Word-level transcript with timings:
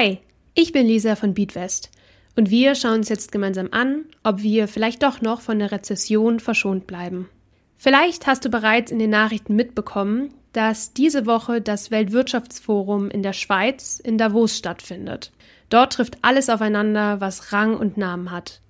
Hi, 0.00 0.16
ich 0.54 0.72
bin 0.72 0.86
Lisa 0.86 1.14
von 1.14 1.34
Beatwest 1.34 1.90
und 2.34 2.48
wir 2.48 2.74
schauen 2.74 3.00
uns 3.00 3.10
jetzt 3.10 3.32
gemeinsam 3.32 3.68
an, 3.70 4.06
ob 4.22 4.40
wir 4.40 4.66
vielleicht 4.66 5.02
doch 5.02 5.20
noch 5.20 5.42
von 5.42 5.58
der 5.58 5.72
Rezession 5.72 6.40
verschont 6.40 6.86
bleiben. 6.86 7.28
Vielleicht 7.76 8.26
hast 8.26 8.46
du 8.46 8.48
bereits 8.48 8.90
in 8.90 8.98
den 8.98 9.10
Nachrichten 9.10 9.56
mitbekommen, 9.56 10.32
dass 10.54 10.94
diese 10.94 11.26
Woche 11.26 11.60
das 11.60 11.90
Weltwirtschaftsforum 11.90 13.10
in 13.10 13.22
der 13.22 13.34
Schweiz 13.34 14.00
in 14.02 14.16
Davos 14.16 14.56
stattfindet. 14.56 15.32
Dort 15.68 15.92
trifft 15.92 16.16
alles 16.22 16.48
aufeinander, 16.48 17.20
was 17.20 17.52
Rang 17.52 17.76
und 17.76 17.98
Namen 17.98 18.30
hat. 18.30 18.62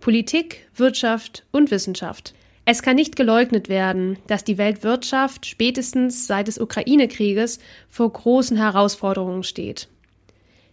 Politik, 0.00 0.70
Wirtschaft 0.74 1.44
und 1.50 1.70
Wissenschaft. 1.70 2.32
Es 2.64 2.80
kann 2.80 2.96
nicht 2.96 3.14
geleugnet 3.14 3.68
werden, 3.68 4.18
dass 4.26 4.42
die 4.42 4.56
Weltwirtschaft 4.56 5.44
spätestens 5.44 6.26
seit 6.26 6.48
des 6.48 6.58
Ukraine-Krieges 6.58 7.58
vor 7.90 8.10
großen 8.10 8.56
Herausforderungen 8.56 9.42
steht. 9.42 9.88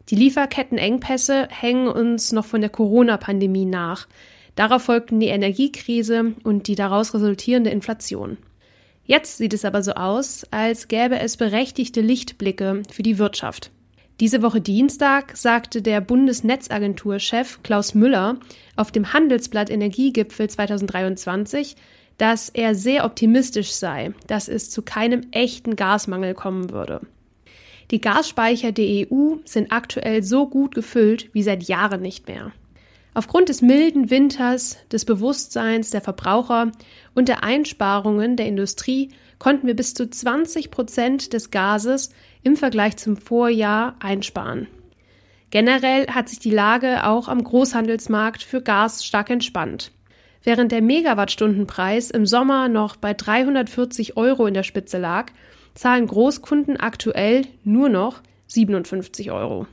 Die 0.10 0.16
Lieferkettenengpässe 0.16 1.48
hängen 1.50 1.88
uns 1.88 2.32
noch 2.32 2.46
von 2.46 2.62
der 2.62 2.70
Corona-Pandemie 2.70 3.66
nach. 3.66 4.08
Darauf 4.56 4.84
folgten 4.84 5.20
die 5.20 5.28
Energiekrise 5.28 6.34
und 6.44 6.68
die 6.68 6.76
daraus 6.76 7.14
resultierende 7.14 7.72
Inflation. 7.72 8.38
Jetzt 9.06 9.38
sieht 9.38 9.54
es 9.54 9.66
aber 9.66 9.84
so 9.84 9.94
aus, 9.94 10.46
als 10.52 10.88
gäbe 10.88 11.20
es 11.20 11.38
berechtigte 11.38 12.02
Lichtblicke 12.02 12.84
für 12.92 13.04
die 13.04 13.18
Wirtschaft. 13.18 13.72
Diese 14.20 14.42
Woche 14.42 14.62
Dienstag 14.62 15.36
sagte 15.36 15.82
der 15.82 16.02
Bundesnetzagentur-Chef 16.02 17.62
Klaus 17.64 17.94
Müller 17.94 18.38
auf 18.76 18.92
dem 18.92 19.12
Handelsblatt 19.12 19.70
Energiegipfel 19.70 20.50
2023, 20.50 21.76
dass 22.18 22.50
er 22.50 22.76
sehr 22.76 23.04
optimistisch 23.04 23.72
sei, 23.72 24.14
dass 24.28 24.48
es 24.48 24.70
zu 24.70 24.84
keinem 24.84 25.28
echten 25.32 25.76
Gasmangel 25.76 26.34
kommen 26.34 26.72
würde. 26.72 27.02
Die 27.92 28.02
Gasspeicher 28.02 28.72
der 28.72 29.08
EU 29.12 29.36
sind 29.46 29.72
aktuell 29.72 30.24
so 30.24 30.48
gut 30.48 30.74
gefüllt 30.74 31.30
wie 31.34 31.44
seit 31.44 31.64
Jahren 31.64 32.02
nicht 32.02 32.28
mehr. 32.28 32.52
Aufgrund 33.14 33.48
des 33.48 33.62
milden 33.62 34.10
Winters, 34.10 34.78
des 34.92 35.06
Bewusstseins 35.06 35.90
der 35.90 36.02
Verbraucher 36.02 36.72
und 37.14 37.30
der 37.30 37.44
Einsparungen 37.44 38.36
der 38.36 38.48
Industrie 38.48 39.10
konnten 39.40 39.68
wir 39.68 39.76
bis 39.76 39.94
zu 39.94 40.10
20 40.10 40.70
Prozent 40.70 41.32
des 41.32 41.50
Gases 41.52 42.10
im 42.44 42.58
Vergleich 42.58 42.98
zum 42.98 43.16
Vorjahr 43.16 43.96
einsparen. 44.00 44.68
Generell 45.50 46.08
hat 46.08 46.28
sich 46.28 46.40
die 46.40 46.52
Lage 46.52 47.06
auch 47.06 47.30
am 47.30 47.42
Großhandelsmarkt 47.42 48.44
für 48.44 48.62
Gas 48.62 49.06
stark 49.06 49.30
entspannt. 49.30 49.92
Während 50.44 50.74
der 50.74 50.82
Megawattstundenpreis 50.82 52.12
im 52.12 52.26
Sommer 52.26 52.68
noch 52.68 52.98
bei 52.98 53.14
340 53.14 54.18
Euro 54.18 54.46
in 54.46 54.54
der 54.54 54.64
Spitze 54.64 54.98
lag, 54.98 55.32
zahlen 55.76 56.08
Großkunden 56.08 56.78
aktuell 56.78 57.46
nur 57.64 57.90
noch 57.90 58.22
57 58.48 59.32
Euro. 59.32 59.68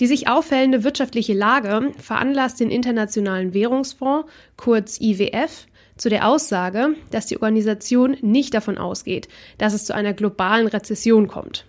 Die 0.00 0.06
sich 0.06 0.28
auffällende 0.28 0.84
wirtschaftliche 0.84 1.34
Lage 1.34 1.92
veranlasst 1.98 2.60
den 2.60 2.70
Internationalen 2.70 3.52
Währungsfonds, 3.52 4.30
kurz 4.56 5.00
IWF, 5.00 5.66
zu 5.96 6.10
der 6.10 6.28
Aussage, 6.28 6.94
dass 7.10 7.26
die 7.26 7.40
Organisation 7.40 8.16
nicht 8.20 8.52
davon 8.52 8.76
ausgeht, 8.76 9.28
dass 9.58 9.72
es 9.72 9.86
zu 9.86 9.94
einer 9.94 10.12
globalen 10.12 10.66
Rezession 10.66 11.26
kommt. 11.26 11.64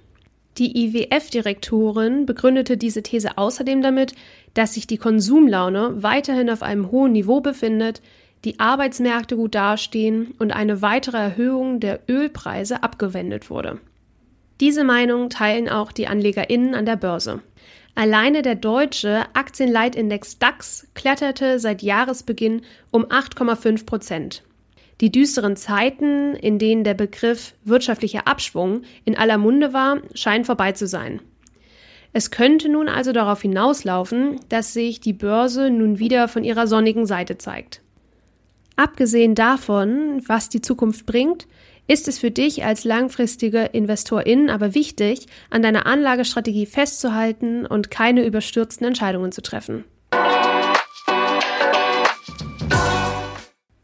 Die 0.57 0.85
IWF-Direktorin 0.85 2.25
begründete 2.25 2.77
diese 2.77 3.03
These 3.03 3.37
außerdem 3.37 3.81
damit, 3.81 4.15
dass 4.53 4.73
sich 4.73 4.87
die 4.87 4.97
Konsumlaune 4.97 6.01
weiterhin 6.01 6.49
auf 6.49 6.63
einem 6.63 6.91
hohen 6.91 7.11
Niveau 7.11 7.41
befindet, 7.41 8.01
die 8.43 8.59
Arbeitsmärkte 8.59 9.35
gut 9.35 9.55
dastehen 9.55 10.33
und 10.39 10.51
eine 10.51 10.81
weitere 10.81 11.17
Erhöhung 11.17 11.79
der 11.79 12.01
Ölpreise 12.09 12.83
abgewendet 12.83 13.49
wurde. 13.49 13.79
Diese 14.59 14.83
Meinung 14.83 15.29
teilen 15.29 15.69
auch 15.69 15.91
die 15.91 16.07
AnlegerInnen 16.07 16.73
an 16.73 16.85
der 16.85 16.95
Börse. 16.95 17.41
Alleine 17.95 18.41
der 18.41 18.55
deutsche 18.55 19.25
Aktienleitindex 19.33 20.39
DAX 20.39 20.87
kletterte 20.93 21.59
seit 21.59 21.81
Jahresbeginn 21.81 22.61
um 22.91 23.05
8,5 23.05 23.85
Prozent. 23.85 24.43
Die 25.01 25.11
düsteren 25.11 25.55
Zeiten, 25.55 26.35
in 26.35 26.57
denen 26.57 26.83
der 26.83 26.95
Begriff 26.95 27.53
wirtschaftlicher 27.63 28.27
Abschwung 28.27 28.81
in 29.05 29.15
aller 29.15 29.37
Munde 29.37 29.73
war, 29.73 30.01
scheinen 30.15 30.45
vorbei 30.45 30.71
zu 30.71 30.87
sein. 30.87 31.21
Es 32.13 32.31
könnte 32.31 32.69
nun 32.69 32.89
also 32.89 33.11
darauf 33.11 33.41
hinauslaufen, 33.41 34.39
dass 34.49 34.73
sich 34.73 34.99
die 34.99 35.13
Börse 35.13 35.69
nun 35.69 35.99
wieder 35.99 36.27
von 36.27 36.43
ihrer 36.43 36.65
sonnigen 36.65 37.05
Seite 37.05 37.37
zeigt. 37.37 37.81
Abgesehen 38.75 39.35
davon, 39.35 40.23
was 40.27 40.49
die 40.49 40.61
Zukunft 40.61 41.05
bringt, 41.05 41.47
ist 41.87 42.07
es 42.07 42.19
für 42.19 42.31
dich 42.31 42.65
als 42.65 42.83
langfristige 42.83 43.63
Investorin 43.63 44.49
aber 44.49 44.75
wichtig, 44.75 45.27
an 45.49 45.61
deiner 45.61 45.85
Anlagestrategie 45.85 46.65
festzuhalten 46.65 47.65
und 47.65 47.89
keine 47.89 48.25
überstürzten 48.25 48.85
Entscheidungen 48.85 49.31
zu 49.31 49.41
treffen. 49.41 49.85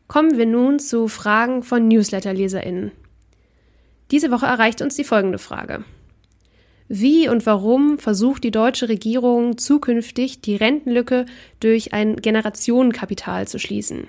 Kommen 0.07 0.37
wir 0.37 0.45
nun 0.45 0.79
zu 0.79 1.07
Fragen 1.07 1.63
von 1.63 1.87
Newsletter-LeserInnen. 1.87 2.91
Diese 4.11 4.29
Woche 4.29 4.45
erreicht 4.45 4.81
uns 4.81 4.95
die 4.95 5.03
folgende 5.03 5.39
Frage. 5.39 5.83
Wie 6.87 7.29
und 7.29 7.45
warum 7.47 7.97
versucht 7.97 8.43
die 8.43 8.51
deutsche 8.51 8.89
Regierung 8.89 9.57
zukünftig 9.57 10.41
die 10.41 10.55
Rentenlücke 10.55 11.25
durch 11.59 11.93
ein 11.93 12.17
Generationenkapital 12.17 13.47
zu 13.47 13.57
schließen? 13.57 14.07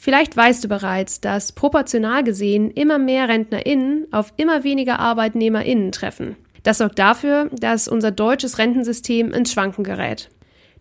Vielleicht 0.00 0.36
weißt 0.36 0.62
du 0.62 0.68
bereits, 0.68 1.20
dass 1.20 1.50
proportional 1.50 2.22
gesehen 2.22 2.70
immer 2.70 3.00
mehr 3.00 3.28
RentnerInnen 3.28 4.06
auf 4.12 4.32
immer 4.36 4.62
weniger 4.62 5.00
ArbeitnehmerInnen 5.00 5.90
treffen. 5.90 6.36
Das 6.62 6.78
sorgt 6.78 7.00
dafür, 7.00 7.50
dass 7.52 7.88
unser 7.88 8.12
deutsches 8.12 8.58
Rentensystem 8.58 9.32
ins 9.32 9.52
Schwanken 9.52 9.82
gerät. 9.82 10.30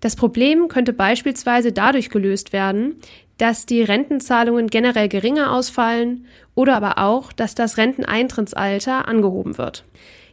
Das 0.01 0.15
Problem 0.15 0.67
könnte 0.67 0.93
beispielsweise 0.93 1.71
dadurch 1.71 2.11
gelöst 2.11 2.53
werden, 2.53 2.97
dass 3.39 3.65
die 3.65 3.81
Rentenzahlungen 3.81 4.67
generell 4.67 5.09
geringer 5.09 5.51
ausfallen 5.51 6.27
oder 6.53 6.75
aber 6.75 6.99
auch, 6.99 7.33
dass 7.33 7.55
das 7.55 7.77
Renteneintrittsalter 7.77 9.07
angehoben 9.07 9.57
wird. 9.57 9.83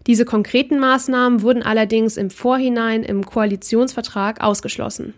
Diese 0.06 0.26
konkreten 0.26 0.78
Maßnahmen 0.78 1.40
wurden 1.40 1.62
allerdings 1.62 2.18
im 2.18 2.28
Vorhinein 2.28 3.02
im 3.02 3.24
Koalitionsvertrag 3.24 4.42
ausgeschlossen. 4.42 5.14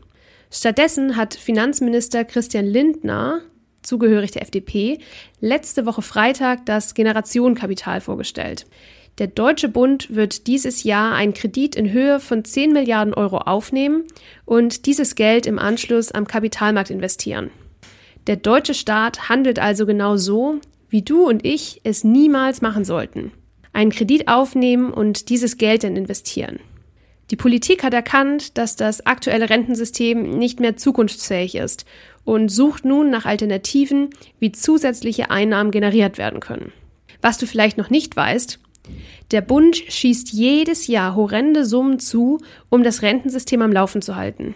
Stattdessen 0.52 1.16
hat 1.16 1.34
Finanzminister 1.34 2.24
Christian 2.24 2.66
Lindner 2.66 3.40
zugehörig 3.86 4.32
der 4.32 4.42
FDP, 4.42 4.98
letzte 5.40 5.86
Woche 5.86 6.02
Freitag 6.02 6.66
das 6.66 6.94
Generationenkapital 6.94 8.00
vorgestellt. 8.00 8.66
Der 9.18 9.28
Deutsche 9.28 9.70
Bund 9.70 10.14
wird 10.14 10.46
dieses 10.46 10.82
Jahr 10.82 11.14
einen 11.14 11.32
Kredit 11.32 11.74
in 11.74 11.90
Höhe 11.90 12.20
von 12.20 12.44
10 12.44 12.72
Milliarden 12.72 13.14
Euro 13.14 13.38
aufnehmen 13.38 14.04
und 14.44 14.84
dieses 14.84 15.14
Geld 15.14 15.46
im 15.46 15.58
Anschluss 15.58 16.12
am 16.12 16.26
Kapitalmarkt 16.26 16.90
investieren. 16.90 17.50
Der 18.26 18.36
deutsche 18.36 18.74
Staat 18.74 19.30
handelt 19.30 19.58
also 19.58 19.86
genau 19.86 20.16
so, 20.16 20.60
wie 20.90 21.00
du 21.00 21.26
und 21.26 21.46
ich 21.46 21.80
es 21.84 22.04
niemals 22.04 22.60
machen 22.60 22.84
sollten. 22.84 23.32
Einen 23.72 23.90
Kredit 23.90 24.28
aufnehmen 24.28 24.92
und 24.92 25.30
dieses 25.30 25.56
Geld 25.56 25.84
dann 25.84 25.96
investieren. 25.96 26.60
Die 27.30 27.36
Politik 27.36 27.82
hat 27.82 27.94
erkannt, 27.94 28.56
dass 28.56 28.76
das 28.76 29.04
aktuelle 29.04 29.50
Rentensystem 29.50 30.38
nicht 30.38 30.60
mehr 30.60 30.76
zukunftsfähig 30.76 31.56
ist 31.56 31.86
und 32.26 32.50
sucht 32.50 32.84
nun 32.84 33.08
nach 33.08 33.24
Alternativen, 33.24 34.10
wie 34.38 34.52
zusätzliche 34.52 35.30
Einnahmen 35.30 35.70
generiert 35.70 36.18
werden 36.18 36.40
können. 36.40 36.72
Was 37.22 37.38
du 37.38 37.46
vielleicht 37.46 37.78
noch 37.78 37.88
nicht 37.88 38.14
weißt, 38.14 38.58
der 39.30 39.40
Bund 39.40 39.76
schießt 39.76 40.32
jedes 40.32 40.88
Jahr 40.88 41.14
horrende 41.14 41.64
Summen 41.64 41.98
zu, 41.98 42.40
um 42.68 42.82
das 42.82 43.00
Rentensystem 43.02 43.62
am 43.62 43.72
Laufen 43.72 44.02
zu 44.02 44.16
halten. 44.16 44.54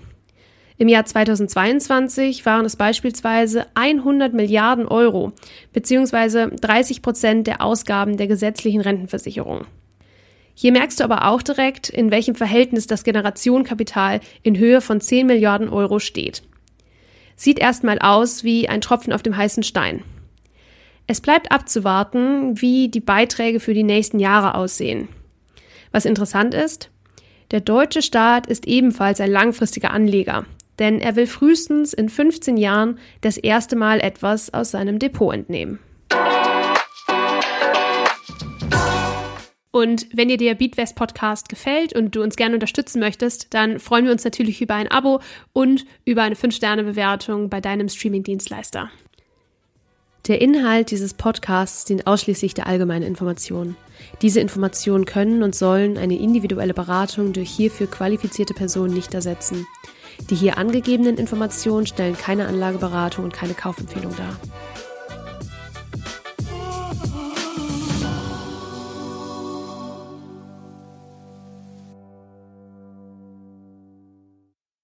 Im 0.78 0.88
Jahr 0.88 1.04
2022 1.04 2.44
waren 2.46 2.64
es 2.64 2.76
beispielsweise 2.76 3.66
100 3.74 4.34
Milliarden 4.34 4.86
Euro, 4.86 5.32
beziehungsweise 5.72 6.48
30 6.48 7.02
Prozent 7.02 7.46
der 7.46 7.60
Ausgaben 7.60 8.16
der 8.16 8.26
gesetzlichen 8.26 8.80
Rentenversicherung. 8.80 9.66
Hier 10.54 10.72
merkst 10.72 11.00
du 11.00 11.04
aber 11.04 11.28
auch 11.28 11.42
direkt, 11.42 11.88
in 11.88 12.10
welchem 12.10 12.34
Verhältnis 12.34 12.86
das 12.86 13.04
Generationenkapital 13.04 14.20
in 14.42 14.58
Höhe 14.58 14.80
von 14.80 15.00
10 15.00 15.26
Milliarden 15.26 15.68
Euro 15.68 15.98
steht. 15.98 16.42
Sieht 17.40 17.58
erstmal 17.58 17.98
aus 18.00 18.44
wie 18.44 18.68
ein 18.68 18.82
Tropfen 18.82 19.14
auf 19.14 19.22
dem 19.22 19.34
heißen 19.34 19.62
Stein. 19.62 20.02
Es 21.06 21.22
bleibt 21.22 21.50
abzuwarten, 21.50 22.60
wie 22.60 22.90
die 22.90 23.00
Beiträge 23.00 23.60
für 23.60 23.72
die 23.72 23.82
nächsten 23.82 24.18
Jahre 24.18 24.56
aussehen. 24.56 25.08
Was 25.90 26.04
interessant 26.04 26.52
ist, 26.52 26.90
der 27.50 27.62
deutsche 27.62 28.02
Staat 28.02 28.46
ist 28.46 28.68
ebenfalls 28.68 29.22
ein 29.22 29.30
langfristiger 29.30 29.90
Anleger, 29.90 30.44
denn 30.78 31.00
er 31.00 31.16
will 31.16 31.26
frühestens 31.26 31.94
in 31.94 32.10
15 32.10 32.58
Jahren 32.58 32.98
das 33.22 33.38
erste 33.38 33.74
Mal 33.74 34.00
etwas 34.00 34.52
aus 34.52 34.72
seinem 34.72 34.98
Depot 34.98 35.32
entnehmen. 35.32 35.78
Und 39.72 40.08
wenn 40.12 40.28
dir 40.28 40.36
der 40.36 40.54
Beatwest 40.54 40.96
Podcast 40.96 41.48
gefällt 41.48 41.94
und 41.94 42.16
du 42.16 42.22
uns 42.22 42.36
gerne 42.36 42.54
unterstützen 42.54 42.98
möchtest, 42.98 43.54
dann 43.54 43.78
freuen 43.78 44.04
wir 44.04 44.12
uns 44.12 44.24
natürlich 44.24 44.60
über 44.60 44.74
ein 44.74 44.90
Abo 44.90 45.20
und 45.52 45.86
über 46.04 46.22
eine 46.22 46.34
5-Sterne-Bewertung 46.34 47.50
bei 47.50 47.60
deinem 47.60 47.88
Streaming-Dienstleister. 47.88 48.90
Der 50.26 50.40
Inhalt 50.40 50.90
dieses 50.90 51.14
Podcasts 51.14 51.84
dient 51.84 52.06
ausschließlich 52.06 52.52
der 52.52 52.66
allgemeinen 52.66 53.06
Information. 53.06 53.76
Diese 54.22 54.40
Informationen 54.40 55.06
können 55.06 55.42
und 55.42 55.54
sollen 55.54 55.96
eine 55.96 56.18
individuelle 56.18 56.74
Beratung 56.74 57.32
durch 57.32 57.50
hierfür 57.50 57.86
qualifizierte 57.86 58.54
Personen 58.54 58.92
nicht 58.92 59.14
ersetzen. 59.14 59.66
Die 60.28 60.34
hier 60.34 60.58
angegebenen 60.58 61.16
Informationen 61.16 61.86
stellen 61.86 62.18
keine 62.18 62.46
Anlageberatung 62.46 63.24
und 63.24 63.32
keine 63.32 63.54
Kaufempfehlung 63.54 64.14
dar. 64.16 64.38